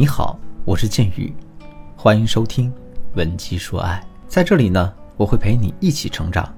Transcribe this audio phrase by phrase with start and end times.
[0.00, 1.30] 你好，我是剑宇，
[1.94, 2.72] 欢迎收听
[3.16, 4.02] 《文姬说爱》。
[4.26, 6.50] 在这里呢，我会陪你一起成长，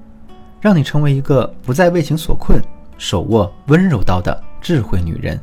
[0.61, 2.63] 让你成为一个不再为情所困、
[2.99, 5.41] 手握温柔刀的智慧女人。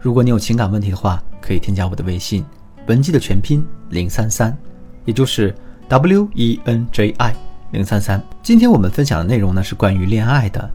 [0.00, 2.44] 如果你有情感问题的话，可以添加我的微信
[2.88, 4.58] “文姬”的全拼零三三，
[5.04, 5.54] 也就是
[5.86, 7.32] W E N J I
[7.70, 8.20] 零三三。
[8.42, 10.68] 今天我们分享的内容呢是关于恋爱的。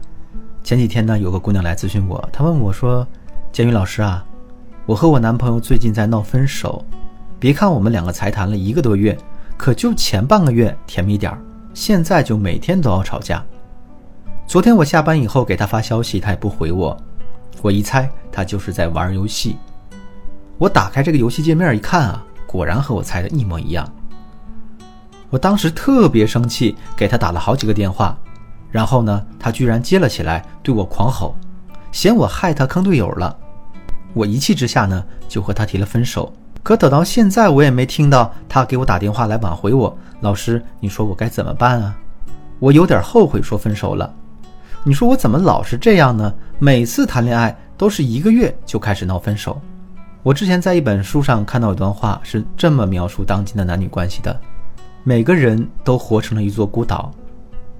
[0.62, 3.06] 前几天呢，有个姑娘来咨询我，她问我说
[3.52, 4.24] ：“建宇老师啊。”
[4.86, 6.84] 我和我男朋友最近在闹分手，
[7.38, 9.16] 别看我们两个才谈了一个多月，
[9.56, 11.38] 可就前半个月甜蜜点儿，
[11.72, 13.42] 现在就每天都要吵架。
[14.46, 16.94] 昨天我下班以后给他发消息，他也不回我，
[17.62, 19.56] 我一猜他就是在玩游戏。
[20.58, 23.90] 我打开这个游戏界面一看啊，果然和我猜的一模一样。
[25.30, 28.14] 我当时特别生气，给他打了好几个电话，
[28.70, 31.34] 然后呢，他居然接了起来，对我狂吼，
[31.90, 33.34] 嫌我害他坑队友了。
[34.14, 36.32] 我一气之下呢，就和他提了分手。
[36.62, 39.94] 可等到现在，我也没听到他给我打电话来挽回我。
[40.20, 41.94] 老师，你说我该怎么办啊？
[42.58, 44.10] 我有点后悔说分手了。
[44.82, 46.32] 你说我怎么老是这样呢？
[46.58, 49.60] 每次谈恋爱都是一个月就开始闹分手。
[50.22, 54.40] 我之前在一本书上看到一段话，是这么描述当今的男女关系的：
[55.02, 57.10] 每个人都活成了一座孤岛，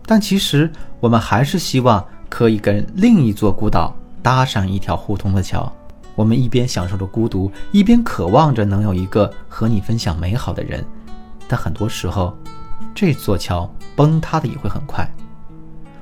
[0.04, 5.72] 但其实我们还是希望可以跟另一座孤岛搭上一条互通的桥。
[6.14, 10.84] 我们一边享受着孤独，一边渴望着能有一个和你分享美好的人，
[11.48, 12.36] 但很多时候，
[12.94, 15.08] 这座桥崩塌的也会很快。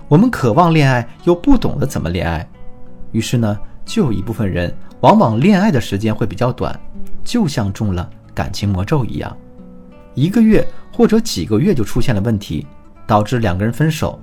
[0.08, 2.46] 我们渴望恋爱，又不懂得怎么恋爱，
[3.12, 6.78] 于是呢，就有一部分人往往恋爱的时间会比较短，
[7.24, 9.34] 就像中了感情魔咒一样，
[10.14, 12.66] 一个月或者几个月就出现了问题，
[13.06, 14.20] 导致两个人分手，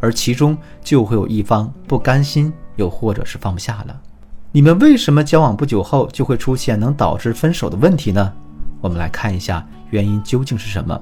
[0.00, 4.00] 而其中就会有一方不甘心，又或者是放不下了。
[4.52, 8.32] 你们为什么交往不久后就会出现能导致分手的问题呢？
[8.80, 11.00] 我们来看一下原因究竟是什么。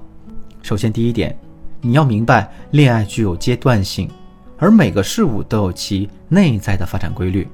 [0.61, 1.35] 首先，第一点，
[1.81, 4.11] 你要明白恋爱具有阶段性，
[4.59, 7.49] 而每个事物都有其内在的发展规律。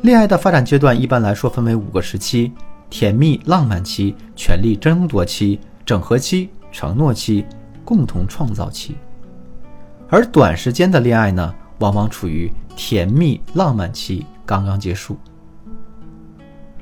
[0.00, 2.50] 恋爱的发展阶段一般来说分为五个时期：
[2.90, 7.46] 甜蜜浪漫期、权力争夺期、整合期、承诺期、
[7.84, 8.96] 共同创造期。
[10.08, 14.26] 而短时间的恋爱呢，往往处于甜蜜浪漫期。
[14.44, 15.16] 刚刚结束，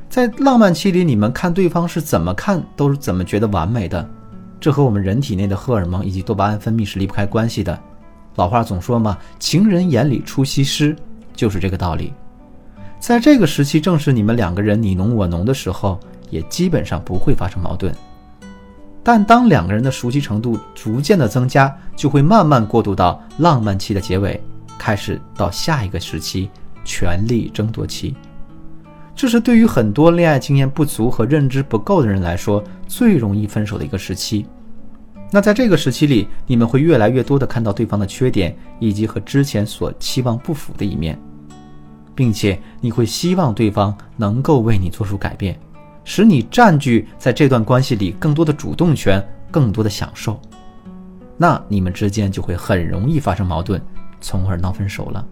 [0.09, 4.09] 在浪漫期里，你们看对方是怎么看，都是怎么觉得完美的。
[4.59, 7.79] 这和我们人体内的荷尔蒙以及多巴胺分泌是离不开关系的。
[8.37, 10.95] 老话总说嘛，“情人眼里出西施”，
[11.35, 12.13] 就是这个道理。
[12.99, 15.99] 在这个时期，正是你们两个人你侬我侬的时候，
[16.29, 17.95] 也基本上不会发生矛盾。
[19.03, 24.39] 但当两个人的熟悉程度逐渐的增加，就会慢慢过渡到浪漫期的结尾，
[24.79, 26.51] 开始到下一个时期。
[26.91, 28.17] 权力争夺期，
[29.15, 34.45] 这是对于很多恋爱经验不足和认知不够的人来说最容易分手的一个时期。
[35.31, 41.17] 那在这个时期里，你们会越来越多的看到对方的缺点，以及和之前所期望不符的一面，
[42.17, 45.57] 并且你会希望对方能够为你做出改变，
[46.03, 50.41] 使你占据在这段关系里更多的主动权、更多的享受。
[51.37, 53.81] 那你们之间就会很容易发生矛盾，
[54.21, 55.25] 从而闹分手了。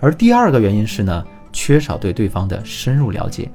[0.00, 3.50] 而第二个原因是呢，缺少对对方的深入了解。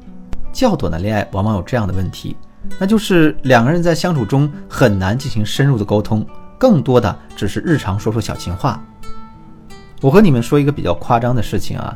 [0.51, 2.35] 较短的恋爱往往有这样的问题，
[2.79, 6.25] 那就是两个人在相处中很难进行深入的沟通，
[6.57, 8.83] 更多的只是日常说说小情话。
[10.01, 11.95] 我和你们说一个比较夸张的事情啊，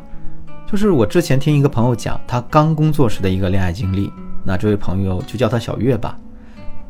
[0.69, 4.11] 就是我之前听一个朋友讲他刚工作时的一个恋爱经历。
[4.43, 6.17] 那这位朋友就叫他小月吧，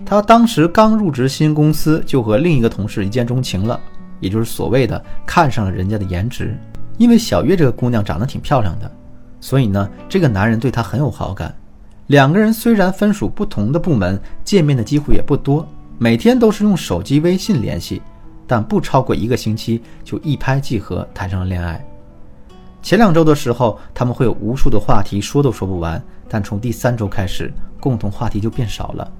[0.06, 3.80] 他当时刚入职新公司，就和另一个同事一见钟情了，
[4.20, 6.58] 也就是所谓的看上了人家的颜值。
[6.98, 8.90] 因为小月这个姑娘长得挺漂亮的，
[9.40, 11.54] 所以呢，这个男人对她很有好感。
[12.08, 15.68] 两个人虽然分属不同的部门，见面的机会也不多，
[15.98, 18.02] 每天都是用手机微信联系，
[18.46, 21.84] 但不超过一个星期就一拍即合，谈上了恋爱。
[22.82, 29.12] 前两周的时候，他们会有无数的话题说都说不完，但从第三周开始，共同话题就变少了，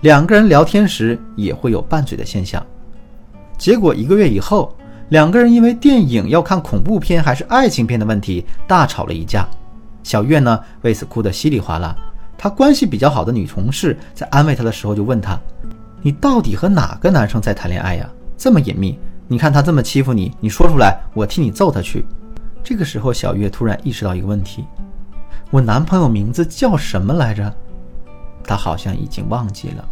[0.00, 2.64] 两个人聊天时也会有拌嘴的现象。
[3.56, 4.74] 结果一个月以后。
[5.10, 9.46] 两个人因为电影要看恐怖片还是爱情片的问题大吵了一架，
[10.04, 11.94] 小月呢为此哭得稀里哗啦。
[12.38, 15.38] 她关系比较好的女同事在安慰她的时候就问她
[16.00, 18.08] ：“你到底和哪个男生在谈恋爱呀？
[18.36, 18.98] 这么隐秘？
[19.26, 22.06] 你看他这么欺负你，你说出来，我替你揍他去。”
[22.62, 24.64] 这个时候，小月突然意识到一个问题：
[25.50, 27.52] 我男朋友名字叫什么来着？
[28.44, 29.84] 她好像已经忘记了。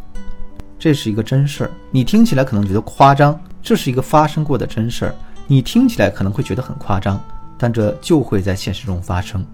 [0.78, 3.38] 这是一个真事儿，你听起来可能觉得夸张。
[3.62, 5.14] 这是一个发生过的真事儿，
[5.46, 7.20] 你听起来可能会觉得很夸张，
[7.56, 9.44] 但这就会在现实中发生。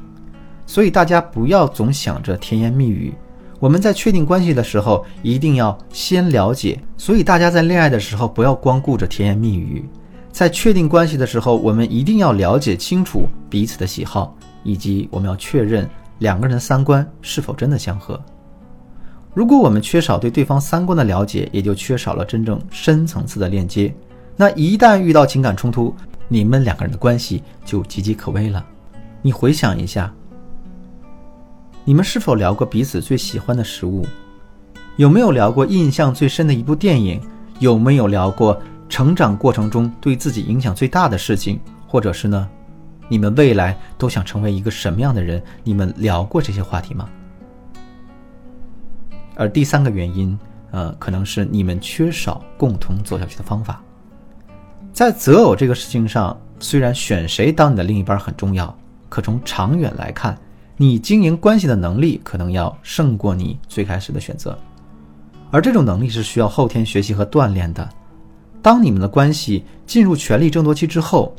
[0.67, 3.13] 所以大家不要总想着甜言蜜语。
[3.61, 6.79] 我们在确定关系的时候，一定要先了解。
[6.97, 9.89] 所以大家在恋爱的时候，不要光顾着甜言蜜语。
[10.31, 18.21] 在确定关系的时候，我们一定要了解清楚彼此的喜好，以及我们要确认两个人的三观是否真的相合。
[19.35, 23.93] 如果我们缺少对对方三观的了解，也就缺少了真正深层次的链接。
[24.37, 25.95] 那一旦遇到情感冲突，
[26.29, 28.65] 你们两个人的关系就岌岌可危了。
[29.21, 30.13] 你回想一下，
[31.85, 34.07] 你们是否聊过彼此最喜欢的食物？
[34.97, 37.21] 有没有聊过印象最深的一部电影？
[37.59, 38.57] 有没有聊过？
[38.87, 41.59] 成长过程中对自己影响最大的事情，
[41.89, 42.49] 或者是呢，
[43.09, 45.43] 你们未来都想成为一个什么样的人？
[45.65, 47.09] 你们聊过这些话题吗？
[49.35, 50.39] 而第三个原因，
[50.71, 53.83] 呃，可能是你们缺少共同走下去的方法。
[54.93, 58.77] 在择偶这个事情上，虽然选谁当你的另一半很重要，
[59.09, 60.39] 可从长远来看，
[60.77, 64.57] 你经营关系的能力可能要胜过你最开始的选择，
[65.51, 67.89] 而这种能力是需要后天学习和锻炼的。
[68.63, 71.35] 当你们的关系进入权力争夺期之后，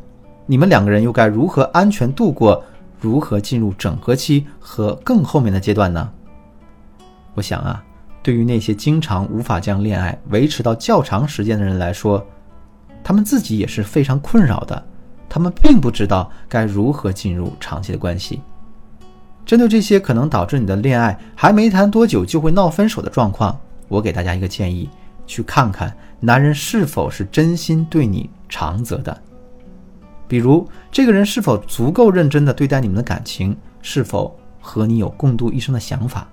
[0.45, 2.61] 你们两个人又该如何安全度过？
[3.01, 6.09] 如何进入整合期和更后面的阶段呢？
[7.35, 7.83] 我想啊，
[8.23, 12.25] 对于那些经常无法将恋爱维持到较长时间的人来说，
[13.03, 14.83] 他们自己也是非常困扰的。
[15.29, 18.41] 他们并不知道该如何进入长期的关系。
[19.45, 24.89] 针对这些可能导致你的恋爱还没谈多久就会闹分手的状况，我给大家一个建议。
[25.27, 29.19] 去看看男人是否是真心对你长则的，
[30.27, 36.27] 比如这个人是否足够认真的对待你们的感情，是否和你有共度一生的想法。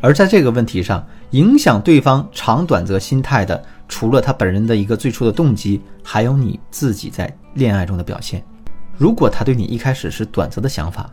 [0.00, 8.42] 而在这个问题上，影响对方长短则心态的，除了他本人的一个最初的动机，还有你自己在恋爱中的表现。
[8.96, 11.10] 如果他对你一开始是短则的想法，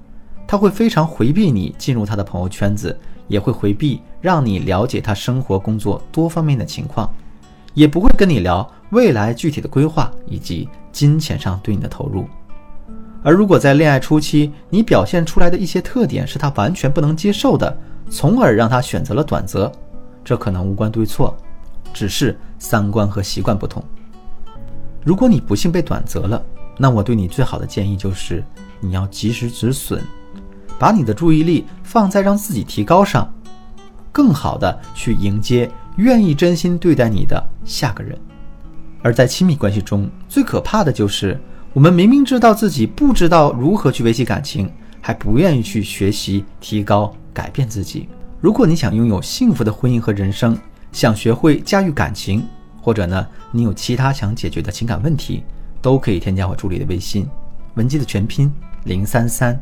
[0.47, 2.97] 他会非常回避你进入他的朋友圈子。
[3.29, 7.13] 也会回避让你了解他生活、工作多方面的情况，
[7.73, 12.25] 也不会跟你聊未来具体的规划以及金钱上对你的投入。
[13.21, 17.77] 而如果在恋爱初期，你表现出来的一些特点是他完全不能接受的，
[18.09, 19.71] 从而让他选择了短则，
[20.23, 21.35] 这可能无关对错，
[21.93, 23.83] 只是三观和习惯不同。
[25.03, 26.43] 如果你不幸被短择了，
[26.77, 28.43] 那我对你最好的建议就是，
[28.79, 30.01] 你要及时止损。
[30.79, 33.33] 把你的注意力放在让自己提高上，
[34.11, 38.15] 更好的去迎接愿意真心对待你的下个人。
[39.01, 41.39] 而在亲密关系中，最可怕的就是
[41.73, 44.71] 我们明明知道自己不知道如何去维系感情，
[45.01, 48.09] 还不愿意去学习、提高、改变自己。
[48.41, 50.57] 如果你想拥有幸福的婚姻和人生，
[50.91, 52.43] 想学会驾驭感情，
[52.81, 55.43] 或者呢，你有其他想解决的情感问题，
[55.79, 57.29] 都可以添加我助理的微信，
[57.75, 58.51] 文姬的全拼
[58.85, 59.59] 零三三。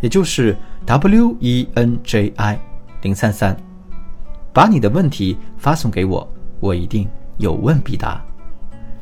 [0.00, 0.56] 也就是
[0.86, 2.60] W E N J I
[3.02, 3.56] 零三三，
[4.52, 8.24] 把你的问题发送给我，我一定有问必答。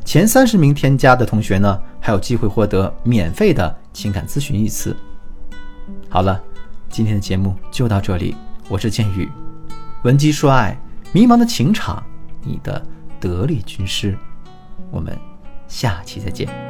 [0.07, 4.97] 前三十名添加的同学呢，还有机会获得免费的情感咨询一次。
[6.09, 6.43] 好了，
[6.97, 8.35] 今天的节目就到这里，
[8.71, 9.31] 我是剑宇，
[10.03, 10.75] 闻鸡说爱，
[11.13, 12.03] 迷茫的情场，
[12.43, 12.83] 你的
[13.21, 14.17] 得力军师，
[14.91, 15.15] 我们
[15.69, 16.66] 下期再见。